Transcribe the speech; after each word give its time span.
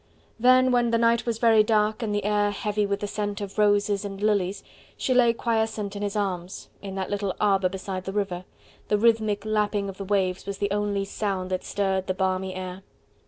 Then, 0.39 0.71
when 0.71 0.89
the 0.89 0.97
night 0.97 1.27
was 1.27 1.37
very 1.37 1.61
dark 1.61 2.01
and 2.01 2.11
the 2.11 2.23
air 2.25 2.49
heavy 2.49 2.87
with 2.87 3.01
the 3.01 3.07
scent 3.07 3.39
of 3.39 3.59
roses 3.59 4.03
and 4.03 4.19
lilies, 4.19 4.63
she 4.97 5.13
lay 5.13 5.31
quiescent 5.31 5.95
in 5.95 6.01
his 6.01 6.15
arms 6.15 6.69
in 6.81 6.95
that 6.95 7.11
little 7.11 7.35
arbour 7.39 7.69
beside 7.69 8.05
the 8.05 8.11
river. 8.11 8.45
The 8.87 8.97
rhythmic 8.97 9.45
lapping 9.45 9.89
of 9.89 9.97
the 9.97 10.03
waves 10.03 10.47
was 10.47 10.57
the 10.57 10.71
only 10.71 11.05
sound 11.05 11.51
that 11.51 11.63
stirred 11.63 12.07
the 12.07 12.15
balmy 12.15 12.55
air. 12.55 12.81